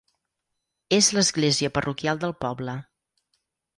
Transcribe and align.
És 0.97 1.09
l'església 1.17 1.71
parroquial 1.75 2.23
del 2.25 2.35
poble. 2.47 2.79